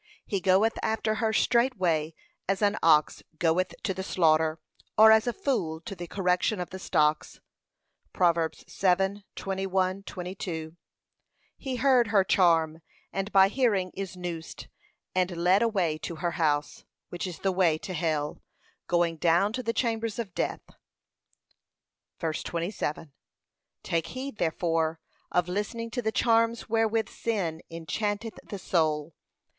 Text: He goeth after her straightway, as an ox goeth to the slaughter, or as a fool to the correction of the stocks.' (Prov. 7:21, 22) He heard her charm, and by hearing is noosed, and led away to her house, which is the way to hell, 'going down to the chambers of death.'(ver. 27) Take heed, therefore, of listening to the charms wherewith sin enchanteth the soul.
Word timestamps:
He 0.25 0.41
goeth 0.41 0.79
after 0.81 1.13
her 1.21 1.29
straightway, 1.31 2.15
as 2.49 2.63
an 2.63 2.75
ox 2.81 3.21
goeth 3.37 3.75
to 3.83 3.93
the 3.93 4.01
slaughter, 4.01 4.59
or 4.97 5.11
as 5.11 5.27
a 5.27 5.31
fool 5.31 5.79
to 5.81 5.95
the 5.95 6.07
correction 6.07 6.59
of 6.59 6.71
the 6.71 6.79
stocks.' 6.79 7.39
(Prov. 8.11 8.33
7:21, 8.37 10.03
22) 10.03 10.75
He 11.55 11.75
heard 11.75 12.07
her 12.07 12.23
charm, 12.23 12.81
and 13.13 13.31
by 13.31 13.47
hearing 13.47 13.91
is 13.93 14.17
noosed, 14.17 14.69
and 15.13 15.37
led 15.37 15.61
away 15.61 15.99
to 15.99 16.15
her 16.15 16.31
house, 16.31 16.83
which 17.09 17.27
is 17.27 17.37
the 17.37 17.51
way 17.51 17.77
to 17.77 17.93
hell, 17.93 18.41
'going 18.87 19.17
down 19.17 19.53
to 19.53 19.61
the 19.61 19.71
chambers 19.71 20.17
of 20.17 20.33
death.'(ver. 20.33 22.33
27) 22.33 23.11
Take 23.83 24.07
heed, 24.07 24.37
therefore, 24.37 24.99
of 25.31 25.47
listening 25.47 25.91
to 25.91 26.01
the 26.01 26.11
charms 26.11 26.67
wherewith 26.67 27.07
sin 27.07 27.61
enchanteth 27.69 28.39
the 28.43 28.57
soul. 28.57 29.13